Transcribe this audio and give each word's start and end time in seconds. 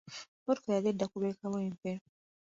Emmotoka 0.39 0.75
yali 0.75 0.87
edda 0.91 1.05
ku 1.09 1.15
lw'e 1.21 1.33
kawempe. 1.39 1.91